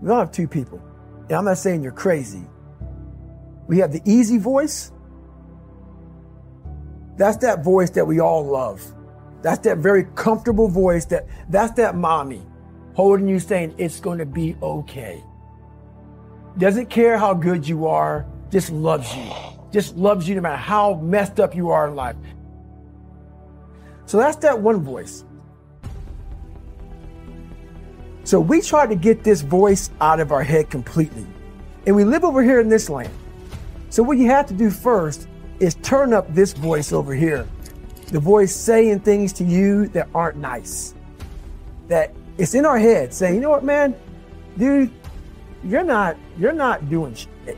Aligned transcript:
We 0.00 0.10
all 0.10 0.18
have 0.18 0.32
two 0.32 0.48
people. 0.48 0.82
And 1.28 1.32
I'm 1.32 1.44
not 1.44 1.58
saying 1.58 1.82
you're 1.82 1.92
crazy. 1.92 2.44
We 3.66 3.78
have 3.78 3.92
the 3.92 4.02
easy 4.04 4.38
voice. 4.38 4.92
That's 7.16 7.36
that 7.38 7.64
voice 7.64 7.90
that 7.90 8.06
we 8.06 8.20
all 8.20 8.44
love. 8.44 8.82
That's 9.42 9.58
that 9.60 9.78
very 9.78 10.04
comfortable 10.14 10.68
voice 10.68 11.04
that 11.06 11.26
that's 11.48 11.72
that 11.74 11.94
mommy 11.94 12.42
holding 12.94 13.28
you 13.28 13.38
saying 13.38 13.74
it's 13.78 14.00
going 14.00 14.18
to 14.18 14.26
be 14.26 14.56
okay. 14.62 15.22
Doesn't 16.58 16.86
care 16.86 17.16
how 17.16 17.34
good 17.34 17.68
you 17.68 17.86
are, 17.86 18.26
just 18.50 18.70
loves 18.70 19.14
you. 19.14 19.30
Just 19.70 19.96
loves 19.96 20.28
you 20.28 20.34
no 20.34 20.40
matter 20.40 20.56
how 20.56 20.94
messed 20.94 21.38
up 21.38 21.54
you 21.54 21.70
are 21.70 21.86
in 21.88 21.94
life. 21.94 22.16
So 24.06 24.16
that's 24.16 24.36
that 24.38 24.58
one 24.60 24.82
voice. 24.82 25.24
So 28.28 28.38
we 28.38 28.60
try 28.60 28.86
to 28.86 28.94
get 28.94 29.24
this 29.24 29.40
voice 29.40 29.88
out 30.02 30.20
of 30.20 30.32
our 30.32 30.42
head 30.42 30.68
completely. 30.68 31.26
And 31.86 31.96
we 31.96 32.04
live 32.04 32.24
over 32.24 32.42
here 32.42 32.60
in 32.60 32.68
this 32.68 32.90
land. 32.90 33.08
So 33.88 34.02
what 34.02 34.18
you 34.18 34.26
have 34.26 34.46
to 34.48 34.52
do 34.52 34.68
first 34.68 35.26
is 35.60 35.76
turn 35.76 36.12
up 36.12 36.34
this 36.34 36.52
voice 36.52 36.92
over 36.92 37.14
here. 37.14 37.48
The 38.08 38.20
voice 38.20 38.54
saying 38.54 39.00
things 39.00 39.32
to 39.32 39.44
you 39.44 39.88
that 39.94 40.10
aren't 40.14 40.36
nice. 40.36 40.92
That 41.86 42.12
it's 42.36 42.52
in 42.52 42.66
our 42.66 42.78
head 42.78 43.14
saying, 43.14 43.34
you 43.34 43.40
know 43.40 43.48
what, 43.48 43.64
man, 43.64 43.96
dude, 44.58 44.90
you're 45.64 45.82
not, 45.82 46.18
you're 46.36 46.52
not 46.52 46.90
doing 46.90 47.14
shit. 47.14 47.56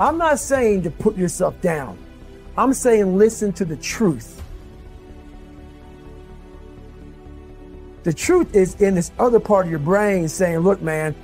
I'm 0.00 0.18
not 0.18 0.40
saying 0.40 0.82
to 0.82 0.90
put 0.90 1.16
yourself 1.16 1.60
down. 1.60 1.96
I'm 2.58 2.72
saying 2.72 3.16
listen 3.16 3.52
to 3.52 3.64
the 3.64 3.76
truth. 3.76 4.42
The 8.04 8.12
truth 8.12 8.54
is 8.54 8.80
in 8.82 8.94
this 8.94 9.10
other 9.18 9.40
part 9.40 9.64
of 9.64 9.70
your 9.70 9.80
brain 9.80 10.28
saying, 10.28 10.58
look, 10.58 10.82
man, 10.82 11.14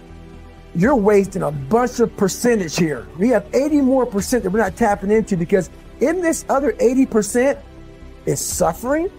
you're 0.75 0.97
wasting 0.97 1.43
a 1.43 1.51
bunch 1.51 2.01
of 2.01 2.17
percentage 2.17 2.77
here. 2.77 3.07
We 3.19 3.29
have 3.29 3.47
80 3.55 3.83
more 3.83 4.07
percent 4.07 4.45
that 4.45 4.51
we're 4.51 4.61
not 4.61 4.77
tapping 4.77 5.11
into 5.11 5.37
because 5.37 5.69
in 6.01 6.23
this 6.23 6.47
other 6.49 6.73
80% 6.73 7.61
is 8.25 8.41
suffering, 8.41 9.11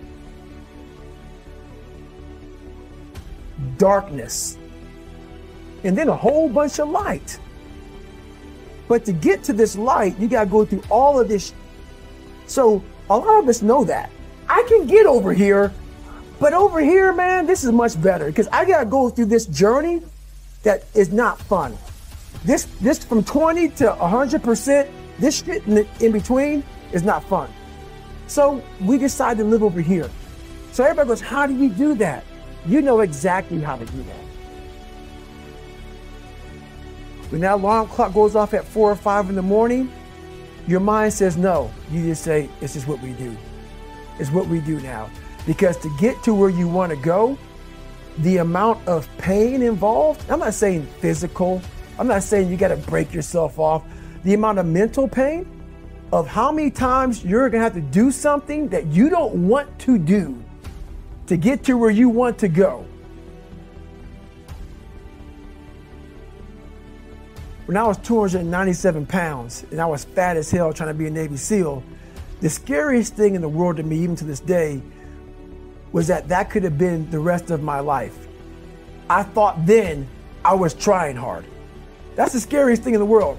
darkness, 3.78 4.58
and 5.84 5.96
then 5.96 6.10
a 6.10 6.16
whole 6.16 6.50
bunch 6.50 6.80
of 6.80 6.90
light. 6.90 7.40
But 8.88 9.06
to 9.06 9.14
get 9.14 9.44
to 9.44 9.54
this 9.54 9.76
light, 9.76 10.18
you 10.18 10.28
got 10.28 10.46
to 10.46 10.50
go 10.50 10.66
through 10.66 10.84
all 10.90 11.20
of 11.20 11.28
this. 11.28 11.54
So 12.48 12.84
a 13.10 13.18
lot 13.18 13.44
of 13.44 13.48
us 13.48 13.62
know 13.62 13.84
that. 13.86 14.10
I 14.50 14.66
can 14.68 14.88
get 14.88 15.06
over 15.06 15.32
here 15.32 15.72
but 16.42 16.54
over 16.54 16.80
here, 16.80 17.14
man, 17.14 17.46
this 17.46 17.64
is 17.64 17.72
much 17.72 18.02
better 18.02 18.26
because 18.26 18.48
I 18.48 18.66
gotta 18.66 18.88
go 18.88 19.12
through 19.12 19.26
this 19.26 19.46
journey 19.46 20.02
that 20.64 20.84
is 20.96 21.14
not 21.14 21.40
fun. 21.40 21.78
This 22.44 22.66
this 22.82 23.04
from 23.04 23.24
20 23.24 23.70
to 23.70 23.92
100 23.92 24.42
percent, 24.42 24.90
this 25.20 25.44
shit 25.44 25.64
in, 25.68 25.76
the, 25.76 25.88
in 26.00 26.12
between 26.12 26.64
is 26.94 27.04
not 27.04 27.24
fun. 27.26 27.48
So 28.26 28.64
we 28.82 28.98
decided 28.98 29.44
to 29.44 29.48
live 29.48 29.62
over 29.62 29.82
here. 29.82 30.10
So 30.72 30.84
everybody 30.84 31.10
goes, 31.10 31.22
how 31.22 31.46
do 31.46 31.54
you 31.54 31.70
do 31.70 31.94
that? 31.96 32.24
You 32.66 32.82
know 32.82 33.02
exactly 33.02 33.62
how 33.62 33.76
to 33.76 33.86
do 33.86 34.02
that. 34.02 34.24
When 37.30 37.42
that 37.42 37.54
alarm 37.54 37.88
clock 37.88 38.16
goes 38.16 38.36
off 38.36 38.56
at 38.56 38.66
four 38.66 38.92
or 38.92 38.96
five 38.96 39.30
in 39.30 39.36
the 39.36 39.44
morning, 39.44 39.92
your 40.66 40.80
mind 40.80 41.14
says 41.14 41.38
no. 41.38 41.72
You 41.92 42.04
just 42.04 42.24
say, 42.24 42.50
this 42.60 42.76
is 42.76 42.88
what 42.88 43.00
we 43.02 43.14
do. 43.14 43.38
It's 44.18 44.32
what 44.32 44.48
we 44.48 44.60
do 44.60 44.80
now. 44.82 45.08
Because 45.46 45.78
to 45.78 45.96
get 46.00 46.22
to 46.24 46.34
where 46.34 46.50
you 46.50 46.68
want 46.68 46.92
to 46.92 46.96
go, 46.96 47.38
the 48.20 48.38
amount 48.38 48.88
of 48.88 49.08
pain 49.18 49.62
involved, 49.62 50.30
I'm 50.30 50.40
not 50.40 50.54
saying 50.54 50.86
physical, 51.00 51.62
I'm 51.98 52.08
not 52.08 52.24
saying 52.24 52.50
you 52.50 52.58
got 52.58 52.70
to 52.70 52.78
break 52.78 53.14
yourself 53.14 53.60
off. 53.60 53.84
The 54.24 54.34
amount 54.34 54.60
of 54.60 54.66
mental 54.66 55.08
pain 55.08 55.48
of 56.12 56.28
how 56.28 56.52
many 56.52 56.70
times 56.70 57.24
you're 57.24 57.50
going 57.50 57.60
to 57.60 57.64
have 57.64 57.74
to 57.74 57.82
do 57.82 58.12
something 58.12 58.68
that 58.70 58.88
you 58.88 59.10
don't 59.10 59.48
want 59.48 59.80
to 59.80 59.98
do 59.98 60.44
to 61.28 61.38
get 61.38 61.64
to 61.64 61.78
where 61.78 61.90
you 61.90 62.10
want 62.10 62.38
to 62.40 62.48
go. 62.48 62.86
When 67.66 67.78
I 67.78 67.84
was 67.84 67.98
297 68.00 69.06
pounds 69.06 69.66
and 69.72 69.80
I 69.80 69.86
was 69.86 70.04
fat 70.04 70.36
as 70.36 70.52
hell 70.52 70.74
trying 70.74 70.90
to 70.90 70.94
be 70.94 71.08
a 71.08 71.10
Navy 71.10 71.38
SEAL, 71.38 71.82
the 72.42 72.50
scariest 72.50 73.16
thing 73.16 73.36
in 73.36 73.42
the 73.42 73.48
world 73.48 73.78
to 73.78 73.84
me, 73.84 74.00
even 74.00 74.16
to 74.18 74.26
this 74.26 74.42
day, 74.42 74.82
was 75.92 76.08
that 76.08 76.28
that 76.30 76.50
could 76.50 76.64
have 76.64 76.78
been 76.78 77.10
the 77.12 77.20
rest 77.20 77.52
of 77.52 77.62
my 77.62 77.80
life. 77.80 78.28
I 79.10 79.24
thought 79.24 79.66
then 79.66 80.08
I 80.44 80.54
was 80.54 80.74
trying 80.74 81.16
hard. 81.16 81.46
That's 82.16 82.34
the 82.34 82.40
scariest 82.40 82.84
thing 82.84 82.94
in 82.94 83.00
the 83.00 83.06
world. 83.06 83.38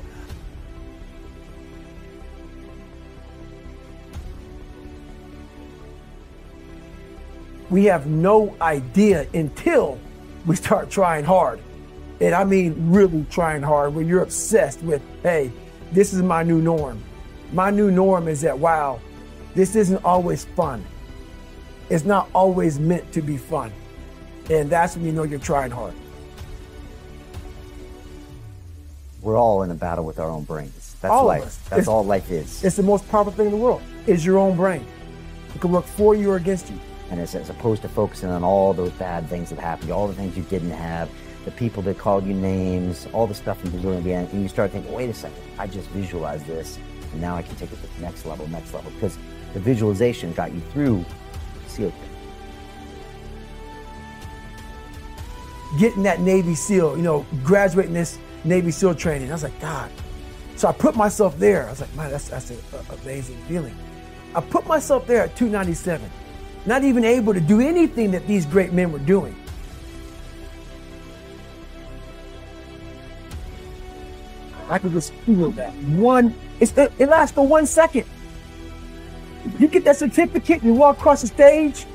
We 7.70 7.86
have 7.86 8.06
no 8.06 8.54
idea 8.60 9.26
until 9.32 9.98
we 10.44 10.56
start 10.56 10.90
trying 10.90 11.24
hard. 11.24 11.58
And 12.20 12.34
I 12.34 12.44
mean, 12.44 12.92
really 12.92 13.24
trying 13.30 13.62
hard, 13.62 13.94
when 13.94 14.06
you're 14.06 14.22
obsessed 14.22 14.82
with, 14.82 15.00
hey, 15.22 15.50
this 15.90 16.12
is 16.12 16.22
my 16.22 16.42
new 16.42 16.60
norm. 16.60 17.02
My 17.52 17.70
new 17.70 17.90
norm 17.90 18.28
is 18.28 18.42
that, 18.42 18.58
wow, 18.58 19.00
this 19.54 19.74
isn't 19.74 20.04
always 20.04 20.44
fun. 20.44 20.84
It's 21.92 22.06
not 22.06 22.30
always 22.34 22.80
meant 22.80 23.12
to 23.12 23.20
be 23.20 23.36
fun. 23.36 23.70
And 24.48 24.70
that's 24.70 24.96
when 24.96 25.04
you 25.04 25.12
know 25.12 25.24
you're 25.24 25.38
trying 25.38 25.70
hard. 25.70 25.92
We're 29.20 29.36
all 29.36 29.62
in 29.62 29.70
a 29.70 29.74
battle 29.74 30.06
with 30.06 30.18
our 30.18 30.30
own 30.30 30.44
brains. 30.44 30.96
That's 31.02 31.12
All 31.12 31.26
life. 31.26 31.42
That's 31.68 31.82
It's- 31.82 31.88
all 31.88 32.02
life 32.02 32.30
is. 32.30 32.64
It's 32.64 32.76
the 32.76 32.82
most 32.82 33.06
powerful 33.10 33.34
thing 33.34 33.44
in 33.46 33.52
the 33.52 33.58
world, 33.58 33.82
is 34.06 34.24
your 34.24 34.38
own 34.38 34.56
brain. 34.56 34.86
It 35.54 35.60
can 35.60 35.70
work 35.70 35.84
for 35.84 36.14
you 36.14 36.30
or 36.30 36.36
against 36.36 36.70
you. 36.70 36.78
And 37.10 37.20
as, 37.20 37.34
as 37.34 37.50
opposed 37.50 37.82
to 37.82 37.90
focusing 37.90 38.30
on 38.30 38.42
all 38.42 38.72
those 38.72 38.92
bad 38.92 39.28
things 39.28 39.50
that 39.50 39.58
happened, 39.58 39.90
all 39.90 40.08
the 40.08 40.14
things 40.14 40.34
you 40.34 40.44
didn't 40.44 40.70
have, 40.70 41.10
the 41.44 41.50
people 41.50 41.82
that 41.82 41.98
called 41.98 42.24
you 42.24 42.32
names, 42.32 43.06
all 43.12 43.26
the 43.26 43.34
stuff 43.34 43.58
you 43.64 43.70
were 43.70 43.80
doing 43.80 43.98
again, 43.98 44.26
and 44.32 44.40
you 44.40 44.48
start 44.48 44.70
thinking, 44.70 44.90
wait 44.94 45.10
a 45.10 45.14
second, 45.14 45.36
I 45.58 45.66
just 45.66 45.90
visualized 45.90 46.46
this, 46.46 46.78
and 47.12 47.20
now 47.20 47.36
I 47.36 47.42
can 47.42 47.54
take 47.56 47.70
it 47.70 47.82
to 47.82 47.94
the 47.96 48.00
next 48.00 48.24
level, 48.24 48.48
next 48.48 48.72
level, 48.72 48.90
because 48.92 49.18
the 49.52 49.60
visualization 49.60 50.32
got 50.32 50.54
you 50.54 50.62
through 50.72 51.04
SEAL 51.72 51.92
getting 55.78 56.02
that 56.02 56.20
Navy 56.20 56.54
SEAL, 56.54 56.96
you 56.96 57.02
know, 57.02 57.24
graduating 57.42 57.94
this 57.94 58.18
Navy 58.44 58.70
SEAL 58.70 58.94
training. 58.94 59.30
I 59.30 59.34
was 59.34 59.42
like, 59.42 59.58
God. 59.60 59.90
So 60.56 60.68
I 60.68 60.72
put 60.72 60.96
myself 60.96 61.38
there. 61.38 61.66
I 61.66 61.70
was 61.70 61.80
like, 61.80 61.94
man, 61.94 62.10
that's 62.10 62.28
that's 62.28 62.50
an 62.50 62.58
amazing 63.02 63.36
feeling. 63.48 63.74
I 64.34 64.40
put 64.40 64.66
myself 64.66 65.06
there 65.06 65.22
at 65.22 65.36
297, 65.36 66.10
not 66.66 66.84
even 66.84 67.04
able 67.04 67.34
to 67.34 67.40
do 67.40 67.60
anything 67.60 68.10
that 68.12 68.26
these 68.26 68.46
great 68.46 68.72
men 68.72 68.92
were 68.92 68.98
doing. 68.98 69.36
I 74.68 74.78
could 74.78 74.92
just 74.92 75.12
feel 75.12 75.50
that 75.52 75.74
one. 75.74 76.34
It's, 76.60 76.76
it, 76.78 76.92
it 76.98 77.08
lasts 77.08 77.34
for 77.34 77.46
one 77.46 77.66
second. 77.66 78.06
You 79.62 79.68
get 79.68 79.84
that 79.84 79.96
certificate, 79.96 80.64
you 80.64 80.74
walk 80.74 80.98
across 80.98 81.20
the 81.20 81.28
stage, 81.28 81.86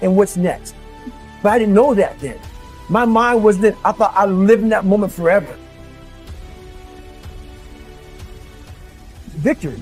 and 0.00 0.16
what's 0.16 0.36
next? 0.36 0.74
But 1.40 1.52
I 1.52 1.58
didn't 1.60 1.72
know 1.72 1.94
that 1.94 2.18
then. 2.18 2.36
My 2.88 3.04
mind 3.04 3.44
was 3.44 3.58
that 3.58 3.76
I 3.84 3.92
thought 3.92 4.12
I 4.16 4.26
lived 4.26 4.64
in 4.64 4.70
that 4.70 4.84
moment 4.84 5.12
forever. 5.12 5.56
Victory. 9.36 9.80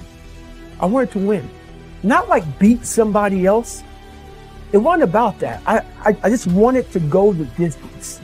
I 0.81 0.85
wanted 0.85 1.13
to 1.13 1.19
win. 1.21 1.49
Not 2.03 2.29
like 2.29 2.45
beat 2.59 2.85
somebody 2.85 3.47
else. 3.47 3.83
It 4.73 4.77
wasn't 4.77 5.05
about 5.05 5.39
that. 5.39 5.63
I, 5.67 5.79
I, 6.05 6.17
I 6.23 6.29
just 6.29 6.47
wanted 6.47 6.93
to 6.93 7.01
go 7.01 7.33
the 7.33 7.47
distance. 7.47 8.21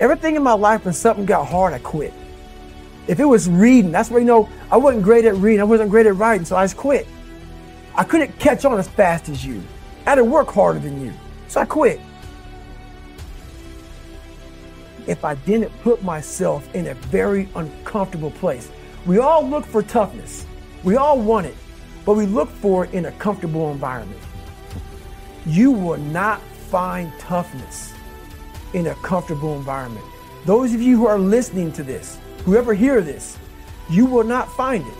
Everything 0.00 0.34
in 0.34 0.42
my 0.42 0.54
life, 0.54 0.84
when 0.84 0.94
something 0.94 1.26
got 1.26 1.46
hard, 1.46 1.74
I 1.74 1.78
quit. 1.78 2.12
If 3.06 3.20
it 3.20 3.24
was 3.24 3.48
reading, 3.48 3.92
that's 3.92 4.10
where 4.10 4.18
you 4.18 4.26
know 4.26 4.48
I 4.68 4.78
wasn't 4.78 5.04
great 5.04 5.26
at 5.26 5.36
reading, 5.36 5.60
I 5.60 5.64
wasn't 5.64 5.90
great 5.90 6.06
at 6.06 6.16
writing, 6.16 6.44
so 6.44 6.56
I 6.56 6.64
just 6.64 6.76
quit. 6.76 7.06
I 7.98 8.04
couldn't 8.04 8.38
catch 8.38 8.64
on 8.64 8.78
as 8.78 8.86
fast 8.86 9.28
as 9.28 9.44
you. 9.44 9.60
I 10.06 10.10
had 10.10 10.14
to 10.14 10.24
work 10.24 10.48
harder 10.48 10.78
than 10.78 11.04
you. 11.04 11.12
So 11.48 11.60
I 11.60 11.64
quit. 11.64 12.00
If 15.08 15.24
I 15.24 15.34
didn't 15.34 15.76
put 15.82 16.04
myself 16.04 16.72
in 16.76 16.86
a 16.86 16.94
very 16.94 17.48
uncomfortable 17.56 18.30
place, 18.30 18.70
we 19.04 19.18
all 19.18 19.44
look 19.44 19.66
for 19.66 19.82
toughness. 19.82 20.46
We 20.84 20.96
all 20.96 21.18
want 21.18 21.46
it, 21.46 21.56
but 22.06 22.14
we 22.14 22.24
look 22.24 22.48
for 22.50 22.84
it 22.84 22.94
in 22.94 23.06
a 23.06 23.12
comfortable 23.12 23.72
environment. 23.72 24.20
You 25.44 25.72
will 25.72 25.98
not 25.98 26.40
find 26.70 27.12
toughness 27.18 27.94
in 28.74 28.86
a 28.86 28.94
comfortable 28.96 29.56
environment. 29.56 30.06
Those 30.44 30.72
of 30.72 30.80
you 30.80 30.96
who 30.96 31.08
are 31.08 31.18
listening 31.18 31.72
to 31.72 31.82
this, 31.82 32.20
whoever 32.44 32.74
hear 32.74 33.00
this, 33.00 33.36
you 33.90 34.06
will 34.06 34.24
not 34.24 34.54
find 34.56 34.86
it. 34.86 34.94